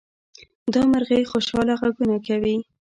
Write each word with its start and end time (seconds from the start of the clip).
دا 0.73 0.81
مرغۍ 0.91 1.23
خوشحاله 1.31 1.73
غږونه 1.81 2.17
کوي. 2.27 2.55